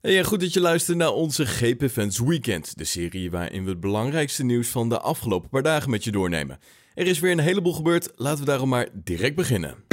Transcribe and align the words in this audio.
Hey, 0.00 0.24
goed 0.24 0.40
dat 0.40 0.52
je 0.52 0.60
luistert 0.60 0.96
naar 0.96 1.12
onze 1.12 1.46
GP 1.46 1.90
Fans 1.90 2.18
Weekend, 2.18 2.78
de 2.78 2.84
serie 2.84 3.30
waarin 3.30 3.64
we 3.64 3.70
het 3.70 3.80
belangrijkste 3.80 4.44
nieuws 4.44 4.68
van 4.68 4.88
de 4.88 5.00
afgelopen 5.00 5.48
paar 5.48 5.62
dagen 5.62 5.90
met 5.90 6.04
je 6.04 6.10
doornemen. 6.10 6.58
Er 6.94 7.06
is 7.06 7.18
weer 7.18 7.32
een 7.32 7.38
heleboel 7.38 7.72
gebeurd, 7.72 8.12
laten 8.16 8.40
we 8.40 8.50
daarom 8.50 8.68
maar 8.68 8.88
direct 8.92 9.34
beginnen. 9.34 9.87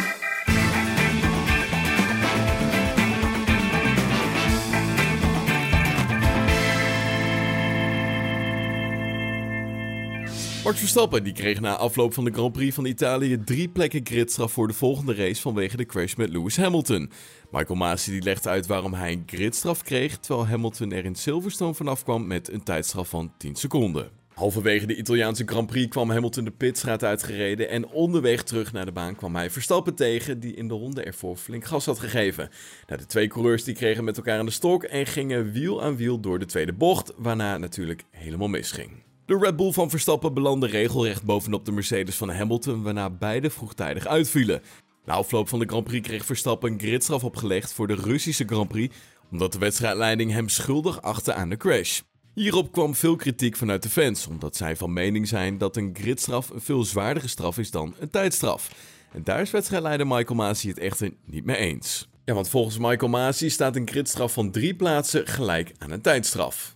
Max 10.65 10.79
Verstappen 10.79 11.23
die 11.23 11.33
kreeg 11.33 11.59
na 11.59 11.75
afloop 11.75 12.13
van 12.13 12.25
de 12.25 12.31
Grand 12.31 12.51
Prix 12.51 12.75
van 12.75 12.85
Italië 12.85 13.43
drie 13.43 13.69
plekken 13.69 14.01
gridstraf 14.03 14.51
voor 14.51 14.67
de 14.67 14.73
volgende 14.73 15.13
race 15.13 15.41
vanwege 15.41 15.77
de 15.77 15.85
crash 15.85 16.15
met 16.15 16.29
Lewis 16.29 16.57
Hamilton. 16.57 17.11
Michael 17.51 17.75
Masi 17.75 18.11
die 18.11 18.21
legt 18.21 18.47
uit 18.47 18.65
waarom 18.67 18.93
hij 18.93 19.11
een 19.11 19.23
gridstraf 19.25 19.83
kreeg, 19.83 20.17
terwijl 20.17 20.47
Hamilton 20.47 20.91
er 20.91 21.05
in 21.05 21.15
Silverstone 21.15 21.73
vanaf 21.73 22.03
kwam 22.03 22.27
met 22.27 22.51
een 22.51 22.63
tijdstraf 22.63 23.09
van 23.09 23.31
10 23.37 23.55
seconden. 23.55 24.09
Halverwege 24.33 24.85
de 24.85 24.95
Italiaanse 24.95 25.43
Grand 25.45 25.67
Prix 25.67 25.89
kwam 25.89 26.09
Hamilton 26.09 26.43
de 26.43 26.51
pitstraat 26.51 27.03
uitgereden 27.03 27.69
en 27.69 27.87
onderweg 27.87 28.43
terug 28.43 28.73
naar 28.73 28.85
de 28.85 28.91
baan 28.91 29.15
kwam 29.15 29.35
hij 29.35 29.49
Verstappen 29.49 29.95
tegen, 29.95 30.39
die 30.39 30.55
in 30.55 30.67
de 30.67 30.73
ronde 30.73 31.03
ervoor 31.03 31.35
flink 31.35 31.65
gas 31.65 31.85
had 31.85 31.99
gegeven. 31.99 32.49
Nou, 32.87 32.99
de 32.99 33.07
twee 33.07 33.27
coureurs 33.27 33.63
die 33.63 33.75
kregen 33.75 34.03
met 34.03 34.17
elkaar 34.17 34.39
aan 34.39 34.45
de 34.45 34.51
stok 34.51 34.83
en 34.83 35.05
gingen 35.05 35.51
wiel 35.51 35.83
aan 35.83 35.95
wiel 35.95 36.19
door 36.19 36.39
de 36.39 36.45
tweede 36.45 36.73
bocht, 36.73 37.13
waarna 37.17 37.57
natuurlijk 37.57 38.03
helemaal 38.11 38.47
misging. 38.47 39.04
De 39.25 39.37
Red 39.37 39.55
Bull 39.55 39.71
van 39.71 39.89
Verstappen 39.89 40.33
belandde 40.33 40.67
regelrecht 40.67 41.23
bovenop 41.23 41.65
de 41.65 41.71
Mercedes 41.71 42.15
van 42.15 42.29
Hamilton, 42.29 42.83
waarna 42.83 43.09
beide 43.09 43.49
vroegtijdig 43.49 44.07
uitvielen. 44.07 44.61
Na 45.05 45.13
afloop 45.13 45.49
van 45.49 45.59
de 45.59 45.65
Grand 45.65 45.83
Prix 45.83 46.07
kreeg 46.07 46.25
Verstappen 46.25 46.71
een 46.71 46.79
gridstraf 46.79 47.23
opgelegd 47.23 47.73
voor 47.73 47.87
de 47.87 47.95
Russische 47.95 48.45
Grand 48.45 48.67
Prix, 48.67 48.95
omdat 49.31 49.53
de 49.53 49.59
wedstrijdleiding 49.59 50.31
hem 50.31 50.49
schuldig 50.49 51.01
achtte 51.01 51.33
aan 51.33 51.49
de 51.49 51.57
crash. 51.57 52.01
Hierop 52.33 52.71
kwam 52.71 52.95
veel 52.95 53.15
kritiek 53.15 53.55
vanuit 53.55 53.83
de 53.83 53.89
fans, 53.89 54.27
omdat 54.27 54.55
zij 54.55 54.75
van 54.75 54.93
mening 54.93 55.27
zijn 55.27 55.57
dat 55.57 55.75
een 55.75 55.95
gridstraf 55.99 56.49
een 56.49 56.61
veel 56.61 56.83
zwaardere 56.83 57.27
straf 57.27 57.57
is 57.57 57.71
dan 57.71 57.95
een 57.99 58.09
tijdstraf. 58.09 58.71
En 59.11 59.23
daar 59.23 59.41
is 59.41 59.51
wedstrijdleider 59.51 60.07
Michael 60.07 60.35
Masi 60.35 60.69
het 60.69 60.79
echter 60.79 61.11
niet 61.25 61.45
mee 61.45 61.57
eens. 61.57 62.07
Ja, 62.25 62.33
want 62.33 62.49
volgens 62.49 62.77
Michael 62.77 63.11
Masi 63.11 63.49
staat 63.49 63.75
een 63.75 63.87
gridstraf 63.87 64.33
van 64.33 64.51
drie 64.51 64.75
plaatsen 64.75 65.27
gelijk 65.27 65.71
aan 65.77 65.91
een 65.91 66.01
tijdstraf. 66.01 66.74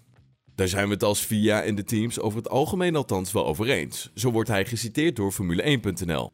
Daar 0.60 0.68
zijn 0.68 0.88
we 0.88 0.94
het 0.94 1.04
als 1.04 1.26
VIA 1.26 1.64
en 1.64 1.76
de 1.76 1.84
teams 1.84 2.20
over 2.20 2.38
het 2.38 2.50
algemeen 2.50 2.96
althans 2.96 3.32
wel 3.32 3.46
over 3.46 3.70
eens. 3.70 4.12
Zo 4.16 4.32
wordt 4.32 4.50
hij 4.50 4.66
geciteerd 4.66 5.16
door 5.16 5.34
Formule1.nl. 5.34 6.32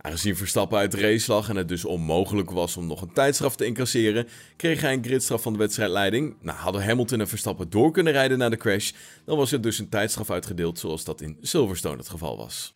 Aangezien 0.00 0.36
Verstappen 0.36 0.78
uit 0.78 0.92
de 0.92 1.00
race 1.00 1.32
lag 1.32 1.48
en 1.48 1.56
het 1.56 1.68
dus 1.68 1.84
onmogelijk 1.84 2.50
was 2.50 2.76
om 2.76 2.86
nog 2.86 3.02
een 3.02 3.12
tijdstraf 3.12 3.56
te 3.56 3.64
incasseren, 3.64 4.28
kreeg 4.56 4.80
hij 4.80 4.92
een 4.92 5.04
gridstraf 5.04 5.42
van 5.42 5.52
de 5.52 5.58
wedstrijdleiding. 5.58 6.34
Nou, 6.40 6.58
hadden 6.58 6.84
Hamilton 6.84 7.20
en 7.20 7.28
Verstappen 7.28 7.70
door 7.70 7.90
kunnen 7.90 8.12
rijden 8.12 8.38
na 8.38 8.48
de 8.48 8.56
crash, 8.56 8.92
dan 9.24 9.36
was 9.36 9.52
er 9.52 9.60
dus 9.60 9.78
een 9.78 9.88
tijdstraf 9.88 10.30
uitgedeeld 10.30 10.78
zoals 10.78 11.04
dat 11.04 11.20
in 11.20 11.36
Silverstone 11.40 11.96
het 11.96 12.08
geval 12.08 12.36
was. 12.36 12.74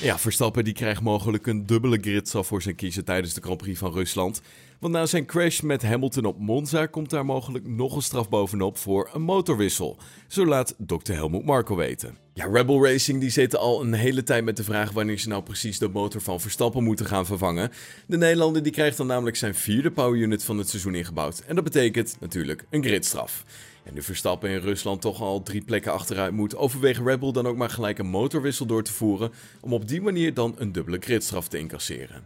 Ja, 0.00 0.18
Verstappen 0.18 0.64
die 0.64 0.72
krijgt 0.72 1.00
mogelijk 1.00 1.46
een 1.46 1.66
dubbele 1.66 1.98
gridstraf 2.00 2.46
voor 2.46 2.62
zijn 2.62 2.74
kiezen 2.74 3.04
tijdens 3.04 3.34
de 3.34 3.40
Grand 3.40 3.58
Prix 3.58 3.78
van 3.78 3.92
Rusland. 3.92 4.42
Want 4.78 4.92
na 4.92 5.06
zijn 5.06 5.26
crash 5.26 5.60
met 5.60 5.82
Hamilton 5.82 6.24
op 6.24 6.38
Monza 6.38 6.86
komt 6.86 7.10
daar 7.10 7.24
mogelijk 7.24 7.66
nog 7.66 7.96
een 7.96 8.02
straf 8.02 8.28
bovenop 8.28 8.78
voor 8.78 9.10
een 9.12 9.22
motorwissel. 9.22 9.98
Zo 10.28 10.46
laat 10.46 10.74
Dr. 10.78 11.12
Helmut 11.12 11.44
Marko 11.44 11.76
weten. 11.76 12.21
Ja, 12.34 12.46
Rebel 12.46 12.84
Racing 12.84 13.20
die 13.20 13.30
zitten 13.30 13.58
al 13.58 13.80
een 13.80 13.92
hele 13.92 14.22
tijd 14.22 14.44
met 14.44 14.56
de 14.56 14.64
vraag 14.64 14.90
wanneer 14.90 15.18
ze 15.18 15.28
nou 15.28 15.42
precies 15.42 15.78
de 15.78 15.88
motor 15.88 16.20
van 16.20 16.40
Verstappen 16.40 16.84
moeten 16.84 17.06
gaan 17.06 17.26
vervangen. 17.26 17.70
De 18.06 18.16
Nederlander 18.16 18.62
die 18.62 18.72
krijgt 18.72 18.96
dan 18.96 19.06
namelijk 19.06 19.36
zijn 19.36 19.54
vierde 19.54 19.90
power 19.90 20.18
unit 20.18 20.44
van 20.44 20.58
het 20.58 20.68
seizoen 20.68 20.94
ingebouwd. 20.94 21.42
En 21.46 21.54
dat 21.54 21.64
betekent 21.64 22.16
natuurlijk 22.20 22.64
een 22.70 22.84
gridstraf. 22.84 23.44
En 23.84 23.94
nu 23.94 24.02
Verstappen 24.02 24.50
in 24.50 24.58
Rusland 24.58 25.00
toch 25.00 25.20
al 25.20 25.42
drie 25.42 25.62
plekken 25.64 25.92
achteruit 25.92 26.32
moet, 26.32 26.56
overweegt 26.56 27.00
Red 27.04 27.20
Bull 27.20 27.32
dan 27.32 27.46
ook 27.46 27.56
maar 27.56 27.70
gelijk 27.70 27.98
een 27.98 28.06
motorwissel 28.06 28.66
door 28.66 28.82
te 28.82 28.92
voeren 28.92 29.32
om 29.60 29.72
op 29.72 29.88
die 29.88 30.00
manier 30.00 30.34
dan 30.34 30.54
een 30.58 30.72
dubbele 30.72 30.98
gridstraf 31.00 31.48
te 31.48 31.58
incasseren. 31.58 32.24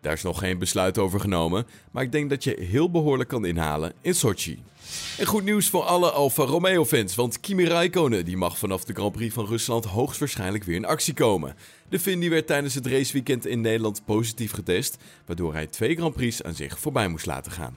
Daar 0.00 0.12
is 0.12 0.22
nog 0.22 0.38
geen 0.38 0.58
besluit 0.58 0.98
over 0.98 1.20
genomen, 1.20 1.66
maar 1.90 2.02
ik 2.02 2.12
denk 2.12 2.30
dat 2.30 2.44
je 2.44 2.56
heel 2.60 2.90
behoorlijk 2.90 3.28
kan 3.28 3.44
inhalen 3.44 3.92
in 4.00 4.14
Sochi. 4.14 4.62
En 5.18 5.26
goed 5.26 5.44
nieuws 5.44 5.68
voor 5.68 5.82
alle 5.82 6.10
Alfa 6.10 6.42
Romeo 6.42 6.84
fans, 6.84 7.14
want 7.14 7.40
Kimi 7.40 7.64
Räikkönen 7.64 8.24
die 8.24 8.36
mag 8.36 8.58
vanaf 8.58 8.84
de 8.84 8.92
Grand 8.92 9.12
Prix 9.12 9.34
van 9.34 9.46
Rusland 9.46 9.84
hoogstwaarschijnlijk 9.84 10.64
weer 10.64 10.76
in 10.76 10.84
actie 10.84 11.14
komen. 11.14 11.56
De 11.88 12.00
Fin 12.00 12.20
die 12.20 12.30
werd 12.30 12.46
tijdens 12.46 12.74
het 12.74 12.86
raceweekend 12.86 13.46
in 13.46 13.60
Nederland 13.60 14.02
positief 14.04 14.52
getest, 14.52 14.96
waardoor 15.26 15.52
hij 15.52 15.66
twee 15.66 15.96
Grand 15.96 16.14
Prix 16.14 16.42
aan 16.42 16.54
zich 16.54 16.78
voorbij 16.78 17.08
moest 17.08 17.26
laten 17.26 17.52
gaan. 17.52 17.74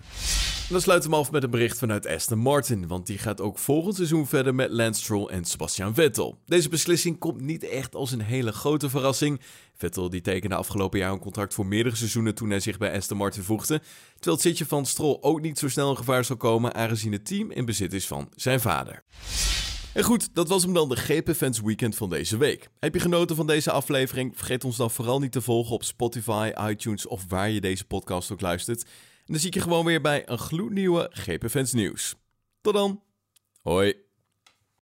Dan 0.70 0.82
sluiten 0.82 1.10
we 1.10 1.16
af 1.16 1.32
met 1.32 1.44
een 1.44 1.50
bericht 1.50 1.78
vanuit 1.78 2.08
Aston 2.08 2.38
Martin, 2.38 2.88
want 2.88 3.08
die 3.08 3.18
gaat 3.18 3.42
ook 3.42 3.60
volgend 3.60 3.96
seizoen 3.96 4.28
verder 4.28 4.56
met 4.56 4.70
Lance 4.72 5.02
Stroll 5.02 5.28
en 5.28 5.46
Sebastian 5.46 5.94
Vettel. 5.94 6.38
Deze 6.46 6.70
beslissing 6.70 7.20
komt 7.20 7.42
niet 7.42 7.64
echt 7.64 7.96
als 7.96 8.12
een 8.12 8.22
hele 8.22 8.52
grote 8.52 8.90
verrassing. 8.90 9.40
Vettel 9.78 10.10
die 10.10 10.22
tekende 10.22 10.56
afgelopen 10.56 11.00
jaar 11.00 11.12
een 11.12 11.20
contract 11.20 11.54
voor 11.54 11.66
meerdere 11.66 11.96
seizoenen 11.96 12.36
toen 12.36 12.50
hij 12.50 12.60
zich 12.60 12.78
bij 12.78 12.96
Aston 12.96 13.18
Martin 13.18 13.44
voegde, 13.44 13.82
terwijl 14.14 14.36
het 14.36 14.42
zitje 14.42 14.66
van 14.66 14.86
Stroll 14.86 15.18
ook 15.22 15.42
niet 15.42 15.60
zo 15.60 15.70
snel 15.70 15.90
in 15.90 15.98
gevaar 15.98 16.26
zal 16.26 16.38
komen 16.38 16.74
aangezien 17.04 17.12
het 17.12 17.26
team 17.26 17.52
in 17.52 17.66
bezit 17.66 17.94
is 17.94 18.08
van 18.08 18.32
zijn 18.36 18.60
vader. 18.60 19.04
En 19.94 20.04
goed, 20.04 20.36
dat 20.36 20.48
was 20.48 20.64
hem 20.64 20.74
dan 20.74 20.90
de 20.90 20.96
GP 20.96 21.36
Fans 21.36 21.62
Weekend 21.62 21.96
van 21.96 22.10
deze 22.10 22.38
week. 22.38 22.70
Heb 22.80 22.94
je 22.94 23.00
genoten 23.00 23.36
van 23.36 23.48
deze 23.48 23.72
aflevering? 23.72 24.38
Vergeet 24.38 24.64
ons 24.64 24.78
dan 24.78 24.92
vooral 24.92 25.20
niet 25.20 25.32
te 25.32 25.42
volgen 25.42 25.74
op 25.74 25.84
Spotify, 25.84 26.52
iTunes 26.70 27.06
of 27.06 27.26
waar 27.28 27.50
je 27.50 27.62
deze 27.62 27.86
podcast 27.86 28.32
ook 28.32 28.42
luistert. 28.42 28.84
En 28.84 29.34
dan 29.34 29.38
zie 29.38 29.48
ik 29.48 29.54
je 29.54 29.62
gewoon 29.62 29.86
weer 29.86 30.02
bij 30.02 30.30
een 30.30 30.38
gloednieuwe 30.38 31.10
GP 31.12 31.50
Fans 31.50 31.74
nieuws. 31.74 32.16
Tot 32.62 32.74
dan. 32.74 33.04
Hoi. 33.62 34.03